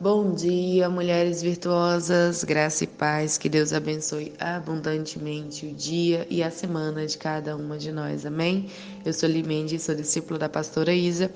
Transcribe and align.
Bom 0.00 0.32
dia, 0.32 0.88
mulheres 0.88 1.42
virtuosas, 1.42 2.44
graça 2.44 2.84
e 2.84 2.86
paz, 2.86 3.36
que 3.36 3.48
Deus 3.48 3.72
abençoe 3.72 4.32
abundantemente 4.38 5.66
o 5.66 5.74
dia 5.74 6.24
e 6.30 6.40
a 6.40 6.52
semana 6.52 7.04
de 7.04 7.18
cada 7.18 7.56
uma 7.56 7.76
de 7.76 7.90
nós, 7.90 8.24
amém? 8.24 8.70
Eu 9.04 9.12
sou 9.12 9.28
Limendi, 9.28 9.76
sou 9.76 9.96
discípula 9.96 10.38
da 10.38 10.48
pastora 10.48 10.94
Isa, 10.94 11.32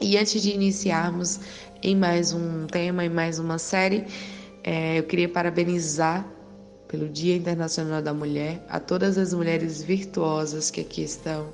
e 0.00 0.16
antes 0.16 0.40
de 0.40 0.50
iniciarmos 0.50 1.40
em 1.82 1.94
mais 1.94 2.32
um 2.32 2.66
tema, 2.66 3.04
em 3.04 3.10
mais 3.10 3.38
uma 3.38 3.58
série, 3.58 4.06
é, 4.64 4.98
eu 4.98 5.02
queria 5.02 5.28
parabenizar 5.28 6.26
pelo 6.88 7.10
Dia 7.10 7.36
Internacional 7.36 8.00
da 8.00 8.14
Mulher 8.14 8.64
a 8.66 8.80
todas 8.80 9.18
as 9.18 9.34
mulheres 9.34 9.82
virtuosas 9.82 10.70
que 10.70 10.80
aqui 10.80 11.02
estão, 11.02 11.52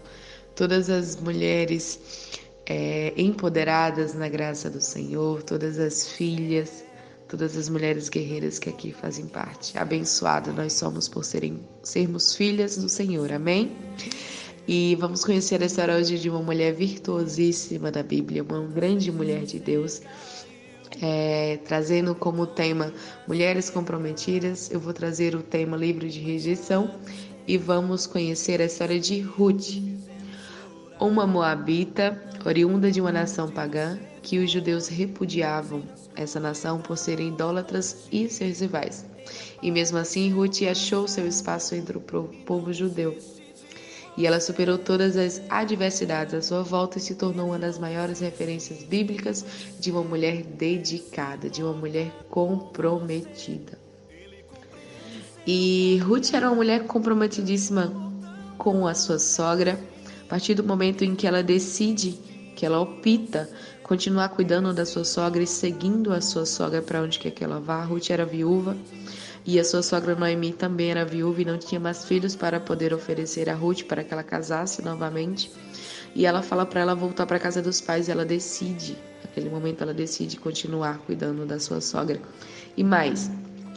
todas 0.54 0.88
as 0.88 1.16
mulheres 1.16 1.98
é, 2.66 3.12
empoderadas 3.16 4.14
na 4.14 4.28
graça 4.28 4.70
do 4.70 4.80
Senhor, 4.80 5.42
todas 5.42 5.78
as 5.78 6.08
filhas, 6.08 6.84
todas 7.28 7.56
as 7.56 7.68
mulheres 7.68 8.08
guerreiras 8.08 8.58
que 8.58 8.68
aqui 8.68 8.92
fazem 8.92 9.26
parte. 9.26 9.76
Abençoada 9.78 10.52
nós 10.52 10.74
somos 10.74 11.08
por 11.08 11.24
serem, 11.24 11.60
sermos 11.82 12.34
filhas 12.34 12.76
do 12.76 12.88
Senhor, 12.88 13.32
amém? 13.32 13.72
E 14.66 14.96
vamos 15.00 15.24
conhecer 15.24 15.60
a 15.60 15.66
história 15.66 15.96
hoje 15.96 16.18
de 16.18 16.30
uma 16.30 16.40
mulher 16.40 16.72
virtuosíssima 16.72 17.90
da 17.90 18.02
Bíblia, 18.02 18.44
uma 18.44 18.60
grande 18.68 19.10
mulher 19.10 19.44
de 19.44 19.58
Deus, 19.58 20.00
é, 21.00 21.58
trazendo 21.64 22.14
como 22.14 22.46
tema 22.46 22.92
Mulheres 23.26 23.70
Comprometidas. 23.70 24.70
Eu 24.70 24.78
vou 24.78 24.92
trazer 24.92 25.34
o 25.34 25.42
tema 25.42 25.76
Livro 25.76 26.08
de 26.08 26.20
Rejeição 26.20 26.94
e 27.46 27.58
vamos 27.58 28.06
conhecer 28.06 28.60
a 28.60 28.66
história 28.66 29.00
de 29.00 29.20
Ruth, 29.20 29.82
uma 31.02 31.26
moabita 31.26 32.16
oriunda 32.46 32.90
de 32.90 33.00
uma 33.00 33.10
nação 33.10 33.50
pagã 33.50 33.98
que 34.22 34.38
os 34.38 34.48
judeus 34.48 34.86
repudiavam 34.86 35.82
essa 36.14 36.38
nação 36.38 36.80
por 36.80 36.96
serem 36.96 37.28
idólatras 37.28 38.06
e 38.12 38.28
seus 38.28 38.60
rivais. 38.60 39.04
E 39.60 39.70
mesmo 39.72 39.98
assim, 39.98 40.30
Ruth 40.30 40.62
achou 40.62 41.08
seu 41.08 41.26
espaço 41.26 41.74
entre 41.74 41.98
o 41.98 42.00
povo 42.00 42.72
judeu. 42.72 43.18
E 44.16 44.26
ela 44.26 44.38
superou 44.38 44.78
todas 44.78 45.16
as 45.16 45.42
adversidades 45.48 46.34
à 46.34 46.42
sua 46.42 46.62
volta 46.62 46.98
e 46.98 47.00
se 47.00 47.16
tornou 47.16 47.48
uma 47.48 47.58
das 47.58 47.78
maiores 47.78 48.20
referências 48.20 48.84
bíblicas 48.84 49.44
de 49.80 49.90
uma 49.90 50.02
mulher 50.02 50.44
dedicada, 50.44 51.50
de 51.50 51.64
uma 51.64 51.72
mulher 51.72 52.12
comprometida. 52.28 53.76
E 55.44 55.98
Ruth 56.04 56.32
era 56.32 56.48
uma 56.48 56.56
mulher 56.56 56.84
comprometidíssima 56.84 57.92
com 58.56 58.86
a 58.86 58.94
sua 58.94 59.18
sogra, 59.18 59.76
partir 60.32 60.54
do 60.54 60.64
momento 60.64 61.04
em 61.04 61.14
que 61.14 61.26
ela 61.26 61.42
decide, 61.42 62.12
que 62.56 62.64
ela 62.64 62.80
opta 62.80 63.50
continuar 63.82 64.30
cuidando 64.30 64.72
da 64.72 64.86
sua 64.86 65.04
sogra 65.04 65.42
e 65.42 65.46
seguindo 65.46 66.10
a 66.10 66.22
sua 66.22 66.46
sogra 66.46 66.80
para 66.80 67.02
onde 67.02 67.18
quer 67.18 67.32
que 67.32 67.44
ela 67.44 67.60
vá, 67.60 67.84
Ruth 67.84 68.08
era 68.08 68.24
viúva 68.24 68.74
e 69.44 69.60
a 69.60 69.64
sua 69.64 69.82
sogra 69.82 70.14
Noemi 70.14 70.54
também 70.54 70.90
era 70.90 71.04
viúva 71.04 71.42
e 71.42 71.44
não 71.44 71.58
tinha 71.58 71.78
mais 71.78 72.06
filhos 72.06 72.34
para 72.34 72.58
poder 72.58 72.94
oferecer 72.94 73.50
a 73.50 73.54
Ruth 73.54 73.82
para 73.82 74.02
que 74.02 74.14
ela 74.14 74.22
casasse 74.22 74.80
novamente. 74.80 75.52
E 76.14 76.24
ela 76.24 76.40
fala 76.40 76.64
para 76.64 76.80
ela 76.80 76.94
voltar 76.94 77.26
para 77.26 77.38
casa 77.38 77.60
dos 77.60 77.82
pais 77.82 78.08
e 78.08 78.10
ela 78.10 78.24
decide, 78.24 78.96
naquele 79.22 79.50
momento 79.50 79.82
ela 79.82 79.92
decide 79.92 80.38
continuar 80.38 80.96
cuidando 81.00 81.44
da 81.44 81.60
sua 81.60 81.82
sogra. 81.82 82.18
E 82.74 82.82
mais, 82.82 83.30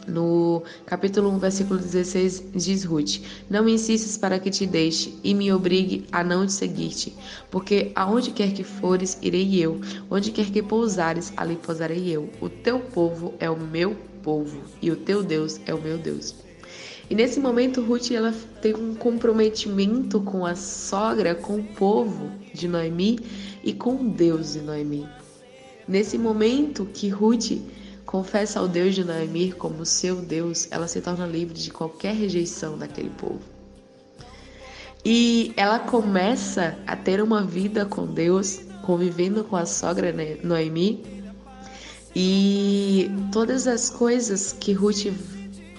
no 0.06 0.62
capítulo 0.84 1.30
1, 1.30 1.38
versículo 1.38 1.78
16, 1.78 2.44
diz 2.54 2.84
Ruth: 2.84 3.20
Não 3.50 3.68
insistas 3.68 4.16
para 4.16 4.38
que 4.38 4.50
te 4.50 4.66
deixe 4.66 5.14
e 5.22 5.34
me 5.34 5.52
obrigue 5.52 6.06
a 6.12 6.22
não 6.22 6.46
te 6.46 6.52
seguir-te, 6.52 7.14
porque 7.50 7.92
aonde 7.94 8.30
quer 8.30 8.52
que 8.52 8.64
fores, 8.64 9.18
irei 9.20 9.58
eu, 9.58 9.80
onde 10.10 10.30
quer 10.30 10.50
que 10.50 10.62
pousares, 10.62 11.32
ali 11.36 11.56
pousarei 11.56 12.08
eu. 12.08 12.30
O 12.40 12.48
teu 12.48 12.78
povo 12.80 13.34
é 13.38 13.50
o 13.50 13.58
meu 13.58 13.96
povo 14.22 14.60
e 14.80 14.90
o 14.90 14.96
teu 14.96 15.22
Deus 15.22 15.60
é 15.66 15.74
o 15.74 15.80
meu 15.80 15.98
Deus. 15.98 16.34
E 17.08 17.14
nesse 17.14 17.38
momento, 17.38 17.80
Ruth 17.82 18.10
ela 18.10 18.34
tem 18.60 18.74
um 18.74 18.94
comprometimento 18.94 20.20
com 20.20 20.44
a 20.44 20.56
sogra, 20.56 21.36
com 21.36 21.60
o 21.60 21.62
povo 21.62 22.32
de 22.52 22.66
Noemi 22.66 23.20
e 23.62 23.72
com 23.72 24.08
Deus 24.08 24.54
de 24.54 24.60
Noemi. 24.60 25.06
Nesse 25.86 26.18
momento 26.18 26.84
que 26.92 27.08
Ruth 27.08 27.52
confessa 28.06 28.60
ao 28.60 28.68
Deus 28.68 28.94
de 28.94 29.04
Noemi 29.04 29.52
como 29.52 29.84
seu 29.84 30.16
Deus, 30.22 30.68
ela 30.70 30.86
se 30.86 31.00
torna 31.00 31.26
livre 31.26 31.58
de 31.58 31.70
qualquer 31.70 32.14
rejeição 32.14 32.78
daquele 32.78 33.10
povo. 33.10 33.42
E 35.04 35.52
ela 35.56 35.78
começa 35.80 36.78
a 36.86 36.96
ter 36.96 37.20
uma 37.20 37.42
vida 37.42 37.84
com 37.84 38.06
Deus, 38.06 38.60
convivendo 38.82 39.44
com 39.44 39.56
a 39.56 39.66
sogra 39.66 40.12
né, 40.12 40.38
Noemi. 40.42 41.04
E 42.14 43.10
todas 43.32 43.66
as 43.66 43.90
coisas 43.90 44.52
que 44.52 44.72
Ruth 44.72 45.12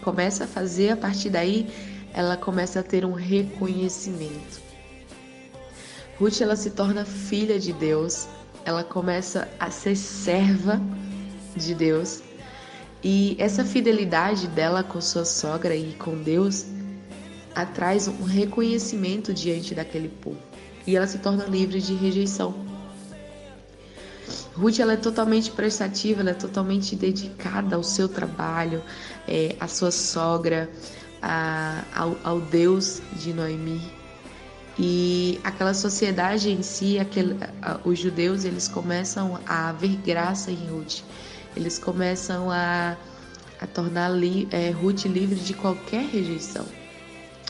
começa 0.03 0.43
a 0.43 0.47
fazer 0.47 0.91
a 0.91 0.97
partir 0.97 1.29
daí, 1.29 1.67
ela 2.13 2.37
começa 2.37 2.81
a 2.81 2.83
ter 2.83 3.03
um 3.03 3.13
reconhecimento. 3.13 4.61
Ruth 6.19 6.41
ela 6.41 6.55
se 6.55 6.71
torna 6.71 7.05
filha 7.05 7.59
de 7.59 7.73
Deus, 7.73 8.27
ela 8.65 8.83
começa 8.83 9.47
a 9.59 9.69
ser 9.69 9.95
serva 9.95 10.81
de 11.57 11.75
Deus. 11.75 12.21
E 13.03 13.35
essa 13.39 13.63
fidelidade 13.63 14.47
dela 14.47 14.83
com 14.83 14.99
sua 14.99 15.25
sogra 15.25 15.75
e 15.75 15.93
com 15.93 16.21
Deus 16.21 16.65
atraz 17.53 18.07
um 18.07 18.23
reconhecimento 18.23 19.33
diante 19.33 19.73
daquele 19.73 20.09
povo. 20.09 20.37
E 20.85 20.95
ela 20.95 21.07
se 21.07 21.17
torna 21.17 21.45
livre 21.45 21.81
de 21.81 21.93
rejeição. 21.93 22.53
Ruth 24.55 24.79
ela 24.79 24.93
é 24.93 24.97
totalmente 24.97 25.51
prestativa, 25.51 26.21
ela 26.21 26.31
é 26.31 26.33
totalmente 26.33 26.95
dedicada 26.95 27.75
ao 27.75 27.83
seu 27.83 28.09
trabalho, 28.09 28.81
é, 29.27 29.55
à 29.59 29.67
sua 29.67 29.91
sogra, 29.91 30.69
a, 31.21 31.83
ao, 31.95 32.17
ao 32.23 32.41
Deus 32.41 33.01
de 33.13 33.33
Noemi. 33.33 33.81
E 34.79 35.39
aquela 35.43 35.73
sociedade 35.73 36.51
em 36.51 36.61
si, 36.61 36.99
aquele, 36.99 37.35
os 37.83 37.97
judeus, 37.99 38.45
eles 38.45 38.67
começam 38.67 39.39
a 39.45 39.71
ver 39.71 39.95
graça 39.97 40.51
em 40.51 40.67
Ruth 40.67 41.01
eles 41.57 41.79
começam 41.79 42.51
a, 42.51 42.95
a 43.59 43.67
tornar 43.67 44.09
li, 44.09 44.47
é, 44.51 44.69
Ruth 44.69 45.05
livre 45.05 45.39
de 45.39 45.53
qualquer 45.53 46.05
rejeição. 46.05 46.65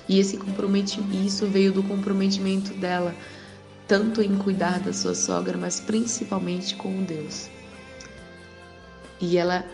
E 0.07 0.19
esse 0.19 0.37
comprometimento, 0.37 1.15
isso 1.17 1.45
veio 1.47 1.73
do 1.73 1.83
comprometimento 1.83 2.73
dela, 2.75 3.13
tanto 3.87 4.21
em 4.21 4.37
cuidar 4.37 4.79
da 4.79 4.93
sua 4.93 5.13
sogra, 5.13 5.57
mas 5.57 5.81
principalmente 5.81 6.75
com 6.75 7.03
Deus. 7.03 7.49
E 9.19 9.37
ela 9.37 9.65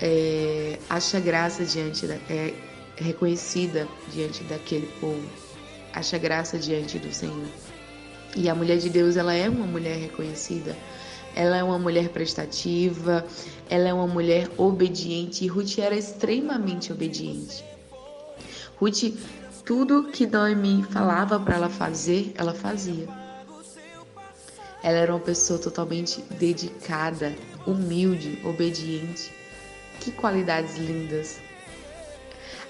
é, 0.00 0.78
acha 0.88 1.20
graça 1.20 1.64
diante 1.64 2.06
da, 2.06 2.14
é 2.30 2.54
reconhecida 2.96 3.86
diante 4.12 4.42
daquele 4.44 4.86
povo, 5.00 5.28
acha 5.92 6.16
graça 6.16 6.58
diante 6.58 6.98
do 6.98 7.12
Senhor. 7.12 7.46
E 8.34 8.48
a 8.48 8.54
mulher 8.54 8.78
de 8.78 8.88
Deus, 8.88 9.16
ela 9.16 9.34
é 9.34 9.48
uma 9.48 9.66
mulher 9.66 9.98
reconhecida 9.98 10.74
ela 11.38 11.56
é 11.56 11.62
uma 11.62 11.78
mulher 11.78 12.08
prestativa, 12.08 13.24
ela 13.70 13.88
é 13.88 13.94
uma 13.94 14.08
mulher 14.08 14.50
obediente 14.56 15.44
e 15.44 15.46
Ruth 15.46 15.78
era 15.78 15.94
extremamente 15.94 16.92
obediente. 16.92 17.64
Ruth, 18.76 19.14
tudo 19.64 20.08
que 20.10 20.26
Noemi 20.26 20.82
falava 20.90 21.38
para 21.38 21.54
ela 21.54 21.68
fazer, 21.68 22.32
ela 22.36 22.52
fazia. 22.52 23.06
Ela 24.82 24.98
era 24.98 25.14
uma 25.14 25.20
pessoa 25.20 25.60
totalmente 25.60 26.20
dedicada, 26.40 27.32
humilde, 27.64 28.40
obediente. 28.44 29.32
Que 30.00 30.10
qualidades 30.10 30.76
lindas. 30.76 31.38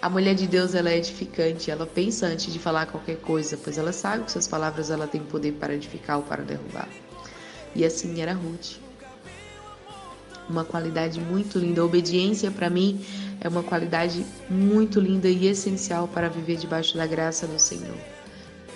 A 0.03 0.11
mulher 0.11 0.35
de 0.35 0.47
Deus 0.47 0.75
ela 0.75 0.91
é 0.91 0.99
edificante, 0.99 1.71
ela 1.71 1.87
pensa 1.87 2.27
antes 2.27 2.53
de 2.53 2.59
falar 2.59 2.85
qualquer 2.85 3.17
coisa, 3.17 3.57
pois 3.57 3.79
ela 3.79 3.95
sabe 3.95 4.25
que 4.25 4.33
suas 4.33 4.47
palavras 4.47 4.91
ela 4.91 5.07
tem 5.09 5.23
poder 5.23 5.53
para 5.53 5.75
edificar 5.75 6.19
ou 6.19 6.23
para 6.23 6.43
derrubar. 6.43 6.89
E 7.75 7.85
assim 7.85 8.21
era 8.21 8.33
Ruth. 8.33 8.77
Uma 10.49 10.65
qualidade 10.65 11.21
muito 11.21 11.59
linda. 11.59 11.83
A 11.83 11.85
obediência, 11.85 12.51
para 12.51 12.71
mim, 12.71 13.05
é 13.41 13.49
uma 13.49 13.63
qualidade 13.63 14.25
muito 14.49 14.99
linda 14.99 15.29
e 15.29 15.47
essencial 15.47 16.09
para 16.09 16.29
viver 16.29 16.57
debaixo 16.57 16.97
da 16.97 17.07
graça 17.07 17.47
do 17.47 17.59
Senhor. 17.59 17.97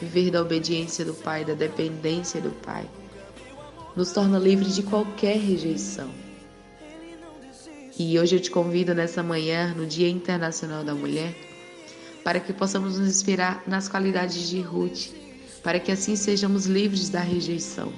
Viver 0.00 0.30
da 0.30 0.42
obediência 0.42 1.04
do 1.04 1.14
Pai, 1.14 1.44
da 1.44 1.54
dependência 1.54 2.40
do 2.40 2.50
Pai, 2.50 2.88
nos 3.96 4.12
torna 4.12 4.38
livres 4.38 4.74
de 4.74 4.82
qualquer 4.82 5.38
rejeição. 5.38 6.10
E 7.98 8.18
hoje 8.18 8.36
eu 8.36 8.40
te 8.40 8.50
convido 8.50 8.94
nessa 8.94 9.22
manhã, 9.22 9.74
no 9.74 9.86
Dia 9.86 10.08
Internacional 10.08 10.82
da 10.82 10.94
Mulher, 10.94 11.34
para 12.24 12.40
que 12.40 12.52
possamos 12.52 12.98
nos 12.98 13.08
inspirar 13.08 13.62
nas 13.66 13.88
qualidades 13.88 14.48
de 14.48 14.60
Ruth, 14.60 15.10
para 15.62 15.78
que 15.78 15.92
assim 15.92 16.16
sejamos 16.16 16.66
livres 16.66 17.08
da 17.08 17.20
rejeição. 17.20 17.92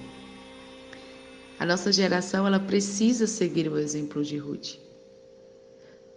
A 1.64 1.66
nossa 1.66 1.90
geração 1.90 2.46
ela 2.46 2.61
precisa 2.61 3.26
seguir 3.26 3.72
o 3.72 3.78
exemplo 3.78 4.22
de 4.22 4.37
Ruth, 4.37 4.75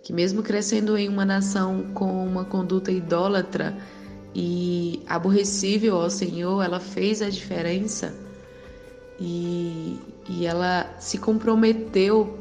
que 0.04 0.12
mesmo 0.12 0.44
crescendo 0.44 0.98
em 0.98 1.08
uma 1.08 1.24
nação 1.24 1.86
com 1.94 2.28
uma 2.28 2.44
conduta 2.44 2.92
idólatra 2.92 3.74
e 4.36 5.02
aborrecível 5.08 5.96
ao 5.96 6.10
Senhor, 6.10 6.62
ela 6.62 6.82
fez 6.82 7.22
a 7.22 7.30
diferença 7.30 8.14
e, 9.18 9.98
e 10.28 10.46
ela 10.46 10.94
se 11.00 11.18
comprometeu 11.18 12.38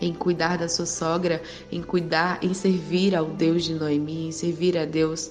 em 0.00 0.12
cuidar 0.12 0.58
da 0.58 0.68
sua 0.68 0.86
sogra, 0.86 1.40
em 1.70 1.84
cuidar, 1.84 2.42
em 2.42 2.52
servir 2.52 3.14
ao 3.14 3.26
Deus 3.26 3.62
de 3.62 3.74
Noemi, 3.74 4.26
em 4.26 4.32
servir 4.32 4.76
a 4.76 4.84
Deus. 4.84 5.30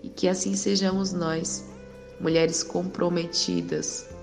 E 0.00 0.08
que 0.08 0.28
assim 0.28 0.54
sejamos 0.54 1.12
nós, 1.12 1.68
mulheres 2.20 2.62
comprometidas 2.62 4.19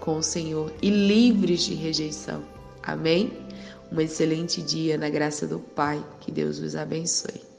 com 0.00 0.18
o 0.18 0.22
Senhor 0.22 0.72
e 0.82 0.90
livres 0.90 1.62
de 1.62 1.74
rejeição. 1.74 2.42
Amém? 2.82 3.32
Um 3.92 4.00
excelente 4.00 4.62
dia 4.62 4.96
na 4.96 5.08
graça 5.08 5.46
do 5.46 5.58
Pai. 5.58 6.04
Que 6.20 6.30
Deus 6.30 6.58
os 6.58 6.74
abençoe. 6.74 7.55